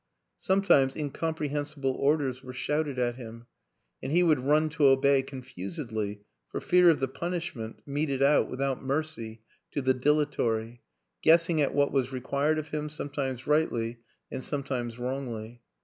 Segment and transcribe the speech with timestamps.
[0.39, 3.45] Sometimes incomprehensible orders were shouted at him
[4.01, 8.83] and he would run to obey confusedly, for fear of the punishment meted out without
[8.83, 10.81] mercy to the dilatory
[11.21, 13.99] guessing at what was required of him, sometimes rightly
[14.31, 15.61] and some times wrongly.